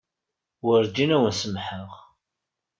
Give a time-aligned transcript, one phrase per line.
[0.65, 1.89] Werǧin ad wen-samḥeɣ.